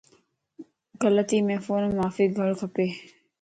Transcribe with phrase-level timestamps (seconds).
[1.03, 2.75] غلطيءَ مَ فوران معافي گڙ کپ